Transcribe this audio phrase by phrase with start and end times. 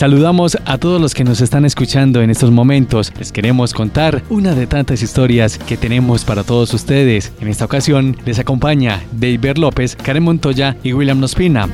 [0.00, 3.12] Saludamos a todos los que nos están escuchando en estos momentos.
[3.18, 7.34] Les queremos contar una de tantas historias que tenemos para todos ustedes.
[7.38, 11.68] En esta ocasión les acompaña David López, Karen Montoya y William Nospina.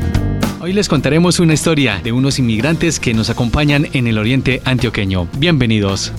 [0.60, 5.28] Hoy les contaremos una historia de unos inmigrantes que nos acompañan en el oriente antioqueño.
[5.38, 6.12] Bienvenidos.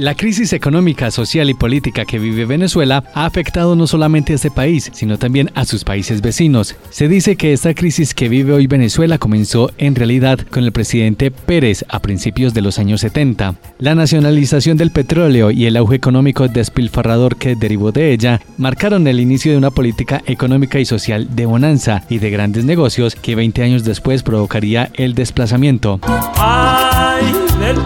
[0.00, 4.50] La crisis económica, social y política que vive Venezuela ha afectado no solamente a este
[4.50, 6.74] país, sino también a sus países vecinos.
[6.88, 11.30] Se dice que esta crisis que vive hoy Venezuela comenzó en realidad con el presidente
[11.30, 13.56] Pérez a principios de los años 70.
[13.78, 19.20] La nacionalización del petróleo y el auge económico despilfarrador que derivó de ella marcaron el
[19.20, 23.62] inicio de una política económica y social de bonanza y de grandes negocios que 20
[23.64, 26.00] años después provocaría el desplazamiento.
[26.38, 27.34] Ay,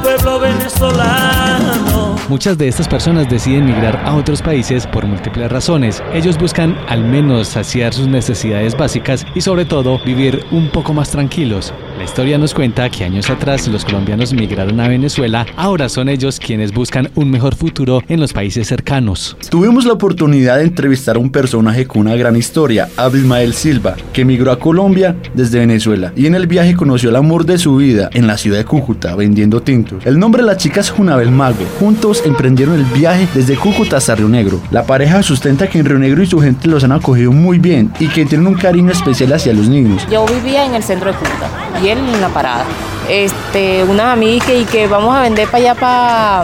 [0.01, 6.03] pueblo venezolano Muchas de estas personas deciden migrar a otros países por múltiples razones.
[6.15, 11.11] Ellos buscan al menos saciar sus necesidades básicas y sobre todo vivir un poco más
[11.11, 11.75] tranquilos.
[11.97, 16.41] La historia nos cuenta que años atrás los colombianos migraron a Venezuela, ahora son ellos
[16.41, 19.37] quienes buscan un mejor futuro en los países cercanos.
[19.49, 24.25] Tuvimos la oportunidad de entrevistar a un personaje con una gran historia, Abismael Silva, que
[24.25, 28.11] migró a Colombia desde Venezuela y en el viaje conoció el amor de su vida
[28.13, 30.05] en la ciudad de Cúcuta vendiendo tintos.
[30.05, 31.67] El nombre de la chica es Junabel Mague.
[31.79, 34.61] Juntos emprendieron el viaje desde Cúcuta hasta Río Negro.
[34.73, 37.93] La pareja sustenta que en Río Negro y su gente los han acogido muy bien
[38.01, 40.05] y que tienen un cariño especial hacia los niños.
[40.11, 42.65] Yo vivía en el centro de Cúcuta y él en la parada
[43.09, 45.75] este, unas amigas y que vamos a vender para allá,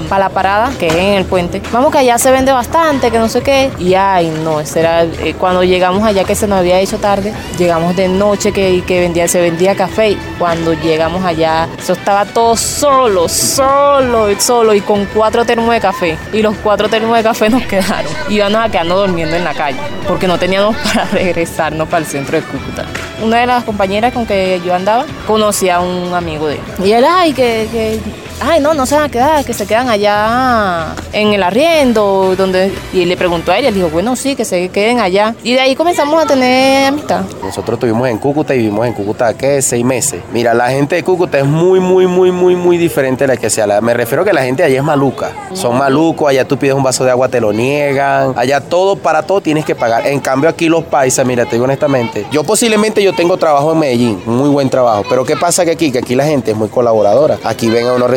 [0.09, 1.63] para, la parada, que es en el puente.
[1.73, 3.71] Vamos que allá se vende bastante, que no sé qué.
[3.79, 7.97] Y ay, no, era eh, cuando llegamos allá que se nos había hecho tarde, llegamos
[7.97, 10.17] de noche que, que vendía, se vendía café.
[10.39, 16.19] Cuando llegamos allá, eso estaba todo solo, solo, solo y con cuatro termos de café.
[16.33, 18.11] Y los cuatro termos de café nos quedaron.
[18.29, 22.37] Íbamos a quedarnos durmiendo en la calle, porque no teníamos para regresarnos para el centro
[22.37, 22.87] de Cúcuta.
[23.23, 26.49] Una de las compañeras con que yo andaba conocía a un amigo
[26.83, 28.01] y él, ay, que, que
[28.41, 32.73] ay, no, no se van a quedar, que se quedan allá en el arriendo, donde,
[32.93, 35.35] y le preguntó a ella, dijo, bueno, sí, que se queden allá.
[35.43, 37.23] Y de ahí comenzamos a tener amistad.
[37.43, 39.63] Nosotros estuvimos en Cúcuta y vivimos en Cúcuta, ¿qué?
[39.63, 40.23] Seis meses.
[40.33, 43.51] Mira, la gente de Cúcuta es muy, muy, muy, muy, muy diferente de la que
[43.51, 43.81] sea.
[43.81, 45.33] Me refiero a que la gente allá es maluca.
[45.55, 48.35] Son malucos, allá tú pides un vaso de agua, te lo niegan.
[48.37, 50.07] Allá todo, para todo tienes que pagar.
[50.07, 53.79] En cambio aquí los paisas, mira, te digo honestamente, yo posiblemente yo tengo trabajo en
[53.79, 55.93] Medellín, muy buen trabajo, pero ¿qué pasa que aquí?
[55.93, 57.39] Que aquí la gente es muy colaboradora.
[57.45, 58.09] Aquí ven a uno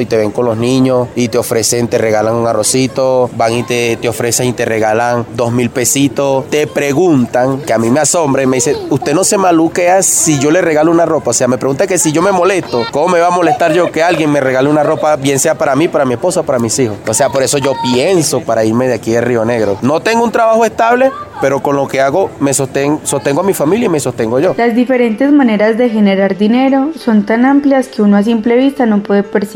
[0.00, 3.62] y te ven con los niños y te ofrecen, te regalan un arrocito, van y
[3.62, 8.00] te, te ofrecen y te regalan dos mil pesitos, te preguntan, que a mí me
[8.00, 11.34] asombra y me dice, usted no se maluquea si yo le regalo una ropa, o
[11.34, 14.02] sea, me pregunta que si yo me molesto, ¿cómo me va a molestar yo que
[14.02, 16.96] alguien me regale una ropa, bien sea para mí, para mi esposa, para mis hijos?
[17.06, 19.78] O sea, por eso yo pienso para irme de aquí de Río Negro.
[19.82, 21.10] No tengo un trabajo estable,
[21.40, 24.54] pero con lo que hago me sostengo, sostengo a mi familia y me sostengo yo.
[24.56, 29.02] Las diferentes maneras de generar dinero son tan amplias que uno a simple vista no
[29.02, 29.49] puede percibir.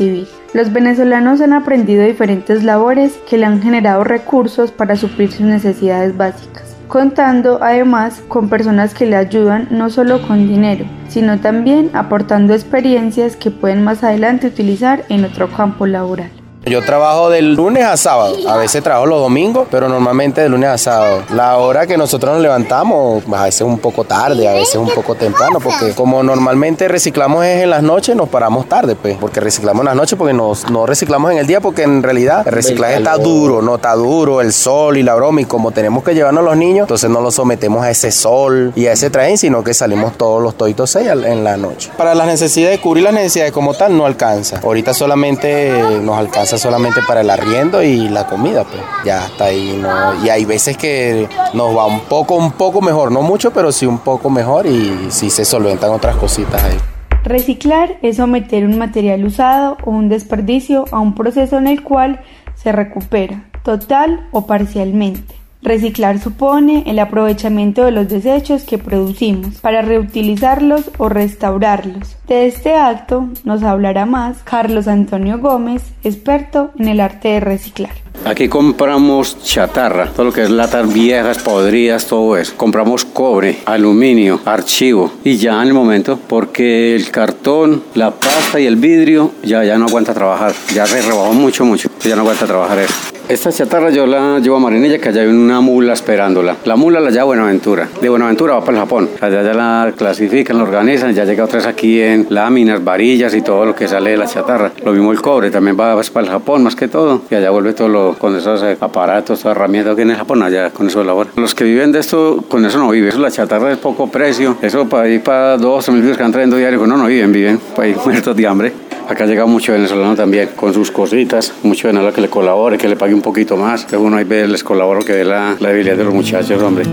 [0.53, 6.15] Los venezolanos han aprendido diferentes labores que le han generado recursos para suplir sus necesidades
[6.17, 12.53] básicas contando además con personas que le ayudan no solo con dinero, sino también aportando
[12.53, 16.29] experiencias que pueden más adelante utilizar en otro campo laboral.
[16.67, 20.67] Yo trabajo del lunes a sábado, a veces trabajo los domingos, pero normalmente de lunes
[20.67, 21.21] a sábado.
[21.31, 25.13] La hora que nosotros nos levantamos, a veces un poco tarde, a veces un poco
[25.13, 29.81] temprano, porque como normalmente reciclamos es en las noches, nos paramos tarde, pues, porque reciclamos
[29.81, 32.95] en las noches, porque nos, no reciclamos en el día, porque en realidad el reciclaje
[32.95, 36.41] está duro, no está duro, el sol y la broma, y como tenemos que llevarnos
[36.41, 39.63] a los niños, entonces no los sometemos a ese sol y a ese traje, sino
[39.63, 41.91] que salimos todos los toditos seis en la noche.
[41.95, 44.61] Para las necesidades, cubrir las necesidades como tal, no alcanza.
[44.63, 45.71] Ahorita solamente
[46.01, 50.23] nos alcanza solamente para el arriendo y la comida, pues ya está ahí, ¿no?
[50.23, 53.85] Y hay veces que nos va un poco, un poco mejor, no mucho, pero sí
[53.85, 56.77] un poco mejor y sí se solventan otras cositas ahí.
[57.23, 62.21] Reciclar es someter un material usado o un desperdicio a un proceso en el cual
[62.55, 65.34] se recupera, total o parcialmente.
[65.65, 72.17] Reciclar supone el aprovechamiento de los desechos que producimos para reutilizarlos o restaurarlos.
[72.27, 77.93] De este acto nos hablará más Carlos Antonio Gómez, experto en el arte de reciclar.
[78.25, 82.53] Aquí compramos chatarra, todo lo que es latas viejas, podridas, todo eso.
[82.55, 88.67] Compramos cobre, aluminio, archivo y ya en el momento, porque el cartón, la pasta y
[88.67, 90.53] el vidrio ya, ya no aguanta trabajar.
[90.75, 91.89] Ya se rebajó mucho, mucho.
[92.03, 93.14] Ya no aguanta trabajar eso.
[93.27, 96.57] Esta chatarra yo la llevo a Marinilla, que allá hay una mula esperándola.
[96.63, 97.89] La mula la lleva a Buenaventura.
[97.99, 99.09] De Buenaventura va para el Japón.
[99.19, 103.65] Allá ya la clasifican, la organizan, ya llega otras aquí en láminas, varillas y todo
[103.65, 104.71] lo que sale de la chatarra.
[104.85, 107.23] Lo mismo el cobre, también va para el Japón más que todo.
[107.31, 110.69] Y allá vuelve todo lo, con esos aparatos, toda herramientas que en el Japón, allá
[110.69, 111.31] con eso labora.
[111.35, 113.09] Los que viven de esto, con eso no viven.
[113.09, 114.55] Eso la chatarra es poco precio.
[114.61, 117.59] Eso para ir para dos o mil que están trayendo diario, no, no viven, viven.
[117.75, 118.73] Para ir muertos de hambre.
[119.07, 122.95] Acá llega mucho venezolano también con sus cositas, mucho venezolano que le colabore, que le
[122.95, 123.85] pague un poquito más.
[123.85, 126.85] Que uno ahí ve, les colaboro que dé la, la debilidad de los muchachos, hombre.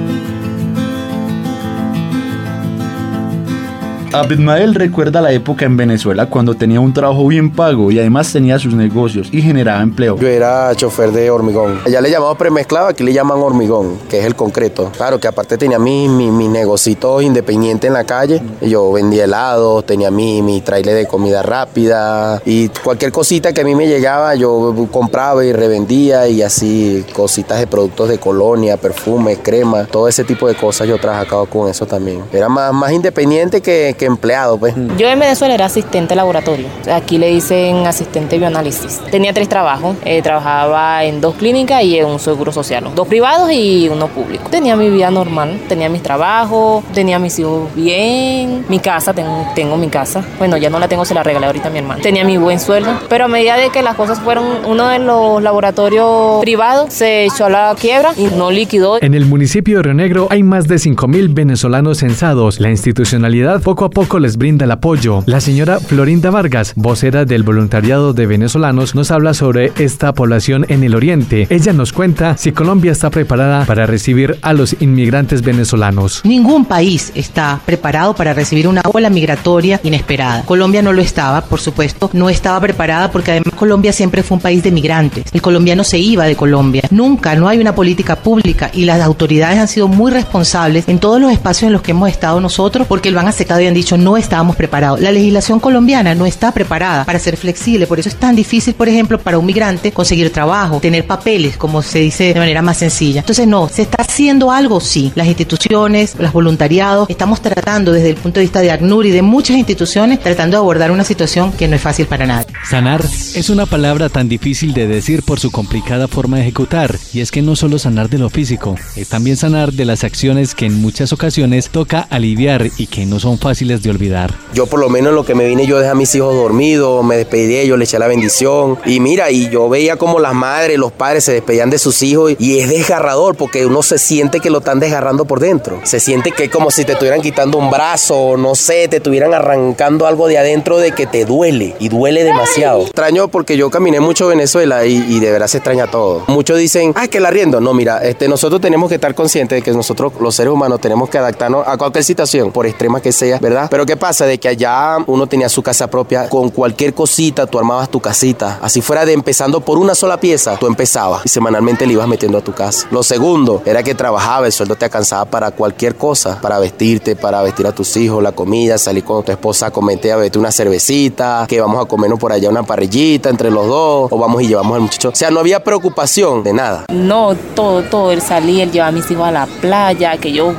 [4.12, 8.58] Abedmael recuerda la época en Venezuela cuando tenía un trabajo bien pago y además tenía
[8.58, 10.16] sus negocios y generaba empleo.
[10.18, 11.80] Yo era chofer de hormigón.
[11.86, 14.92] Allá le llamamos premezclado, aquí le llaman hormigón, que es el concreto.
[14.96, 18.42] Claro que aparte tenía mi, mi, mi negocito independiente en la calle.
[18.60, 23.64] Yo vendía helados, tenía mi, mi trailer de comida rápida y cualquier cosita que a
[23.64, 29.36] mí me llegaba yo compraba y revendía y así cositas de productos de colonia, perfume,
[29.36, 32.22] crema, todo ese tipo de cosas yo trabajaba con eso también.
[32.32, 34.74] Era más, más independiente que, empleado, pues.
[34.98, 36.66] Yo en Venezuela era asistente laboratorio.
[36.92, 39.00] Aquí le dicen asistente bioanálisis.
[39.10, 39.96] Tenía tres trabajos.
[40.04, 42.88] Eh, trabajaba en dos clínicas y en un seguro social.
[42.94, 44.48] Dos privados y uno público.
[44.50, 45.60] Tenía mi vida normal.
[45.68, 48.64] Tenía mis trabajos, tenía mis hijos bien.
[48.68, 50.24] Mi casa, tengo, tengo mi casa.
[50.38, 52.02] Bueno, ya no la tengo, se la regalé ahorita a mi hermano.
[52.02, 52.90] Tenía mi buen sueldo.
[53.08, 57.46] Pero a medida de que las cosas fueron, uno de los laboratorios privados se echó
[57.46, 59.02] a la quiebra y no liquidó.
[59.02, 62.60] En el municipio de Río Negro hay más de 5.000 venezolanos censados.
[62.60, 65.22] La institucionalidad poco a poco les brinda el apoyo.
[65.26, 70.82] La señora Florinda Vargas, vocera del voluntariado de venezolanos, nos habla sobre esta población en
[70.82, 71.46] el oriente.
[71.50, 76.22] Ella nos cuenta si Colombia está preparada para recibir a los inmigrantes venezolanos.
[76.24, 80.42] Ningún país está preparado para recibir una ola migratoria inesperada.
[80.44, 84.40] Colombia no lo estaba, por supuesto, no estaba preparada porque además Colombia siempre fue un
[84.40, 85.26] país de migrantes.
[85.32, 86.82] El colombiano se iba de Colombia.
[86.90, 91.20] Nunca, no hay una política pública y las autoridades han sido muy responsables en todos
[91.20, 93.96] los espacios en los que hemos estado nosotros porque lo han aceptado y han dicho
[93.96, 95.00] no estábamos preparados.
[95.00, 98.88] La legislación colombiana no está preparada para ser flexible, por eso es tan difícil, por
[98.88, 103.20] ejemplo, para un migrante conseguir trabajo, tener papeles, como se dice de manera más sencilla.
[103.20, 104.80] Entonces, no, ¿se está haciendo algo?
[104.80, 105.12] Sí.
[105.14, 109.22] Las instituciones, los voluntariados, estamos tratando desde el punto de vista de ACNUR y de
[109.22, 112.48] muchas instituciones, tratando de abordar una situación que no es fácil para nadie.
[112.68, 113.04] Sanar
[113.34, 117.30] es una palabra tan difícil de decir por su complicada forma de ejecutar, y es
[117.30, 120.80] que no solo sanar de lo físico, es también sanar de las acciones que en
[120.80, 124.34] muchas ocasiones toca aliviar y que no son fáciles de olvidar.
[124.54, 127.16] Yo por lo menos lo que me vine yo dejé a mis hijos dormidos, me
[127.16, 130.78] despedí de ellos, le eché la bendición y mira, y yo veía como las madres,
[130.78, 134.48] los padres se despedían de sus hijos y es desgarrador porque uno se siente que
[134.48, 135.80] lo están desgarrando por dentro.
[135.84, 139.34] Se siente que es como si te estuvieran quitando un brazo, no sé, te estuvieran
[139.34, 142.82] arrancando algo de adentro de que te duele y duele demasiado.
[142.82, 146.22] Extraño porque yo caminé mucho Venezuela y, de verdad se extraña todo.
[146.28, 147.60] Muchos dicen, ah, que la riendo.
[147.60, 151.10] No, mira, este, nosotros tenemos que estar conscientes de que nosotros los seres humanos tenemos
[151.10, 153.66] que adaptarnos a cualquier situación, por extrema que sea, ¿verdad?
[153.68, 154.26] Pero ¿qué pasa?
[154.26, 158.60] De que allá uno tenía su casa propia, con cualquier cosita tú armabas tu casita.
[158.62, 162.38] Así fuera de empezando por una sola pieza, tú empezabas y semanalmente le ibas metiendo
[162.38, 162.86] a tu casa.
[162.92, 167.42] Lo segundo era que trabajaba, el sueldo te alcanzaba para cualquier cosa, para vestirte, para
[167.42, 170.52] vestir a tus hijos, la comida, salir con tu esposa a comerte a verte una
[170.52, 174.46] cervecita, que vamos a comernos por allá una parrillita entre los dos, o vamos y
[174.46, 175.08] llevamos al muchacho.
[175.08, 176.86] O sea, no había preocupación de nada.
[176.92, 180.54] No, todo, todo, él salía, él llevaba a mis hijos a la playa, que yo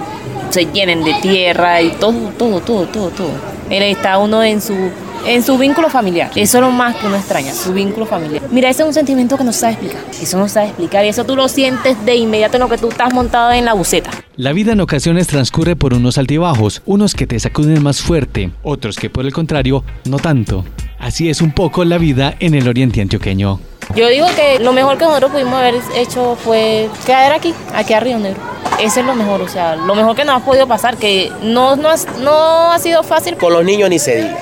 [0.49, 3.31] se llenen de tierra y todo, todo, todo, todo, todo.
[3.69, 4.73] Él está uno en su
[5.25, 6.31] en su vínculo familiar.
[6.35, 8.43] Eso es lo más que uno extraña, su vínculo familiar.
[8.51, 10.01] Mira, ese es un sentimiento que no sabe explicar.
[10.21, 12.89] Eso no sabe explicar y eso tú lo sientes de inmediato en lo que tú
[12.89, 14.11] estás montado en la buceta.
[14.35, 18.97] La vida en ocasiones transcurre por unos altibajos, unos que te sacuden más fuerte, otros
[18.97, 20.65] que por el contrario, no tanto.
[21.03, 23.59] Así es un poco la vida en el oriente antioqueño.
[23.93, 27.99] Yo digo que lo mejor que nosotros pudimos haber hecho fue quedar aquí, aquí a
[27.99, 28.41] Río Negro.
[28.79, 31.75] Eso es lo mejor, o sea, lo mejor que nos ha podido pasar, que no,
[31.75, 33.35] no, ha, no ha sido fácil.
[33.35, 34.37] Con los niños ni se diga.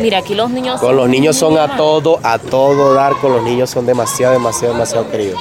[0.00, 0.80] Mira, aquí los niños...
[0.80, 4.74] Con los niños son a todo, a todo dar, con los niños son demasiado, demasiado,
[4.74, 5.40] demasiado queridos.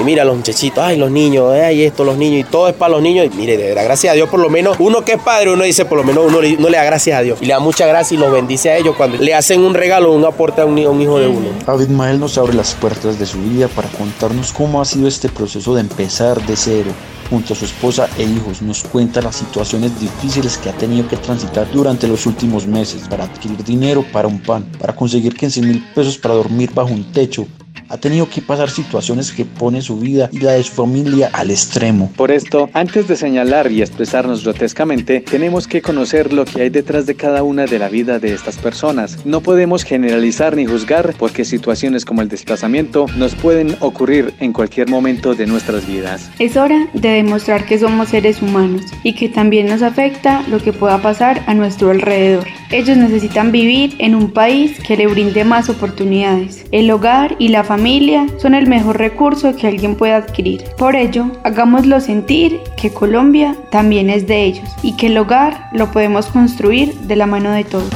[0.00, 2.92] Y mira los muchachitos, ay, los niños, ay, esto, los niños, y todo es para
[2.92, 3.26] los niños.
[3.26, 5.64] Y mire, de verdad, gracias a Dios, por lo menos, uno que es padre, uno
[5.64, 7.38] dice, por lo menos uno, no le da gracias a Dios.
[7.40, 10.12] Y le da mucha gracia y los bendice a ellos cuando le hacen un regalo,
[10.12, 11.48] un aporte a un, un hijo de uno.
[11.66, 15.28] David Mael nos abre las puertas de su vida para contarnos cómo ha sido este
[15.28, 16.90] proceso de empezar de cero
[17.30, 21.16] junto a su esposa e hijos, nos cuenta las situaciones difíciles que ha tenido que
[21.16, 25.84] transitar durante los últimos meses para adquirir dinero para un pan, para conseguir 15 mil
[25.94, 27.46] pesos para dormir bajo un techo
[27.88, 31.50] ha tenido que pasar situaciones que pone su vida y la de su familia al
[31.50, 32.12] extremo.
[32.16, 37.06] Por esto, antes de señalar y expresarnos grotescamente, tenemos que conocer lo que hay detrás
[37.06, 39.24] de cada una de la vida de estas personas.
[39.24, 44.88] No podemos generalizar ni juzgar porque situaciones como el desplazamiento nos pueden ocurrir en cualquier
[44.88, 46.30] momento de nuestras vidas.
[46.38, 50.72] Es hora de demostrar que somos seres humanos y que también nos afecta lo que
[50.72, 52.46] pueda pasar a nuestro alrededor.
[52.70, 56.66] Ellos necesitan vivir en un país que le brinde más oportunidades.
[56.70, 60.64] El hogar y la familia son el mejor recurso que alguien puede adquirir.
[60.76, 65.90] Por ello, hagámoslo sentir que Colombia también es de ellos y que el hogar lo
[65.90, 67.88] podemos construir de la mano de todos.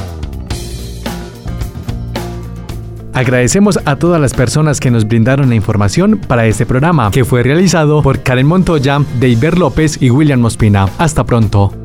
[3.13, 7.43] Agradecemos a todas las personas que nos brindaron la información para este programa, que fue
[7.43, 10.89] realizado por Karen Montoya, Deiber López y William Mospina.
[10.97, 11.82] Hasta pronto.